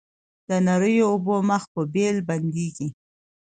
[0.49, 2.87] د نریو اوبو مخ په بېل بندیږي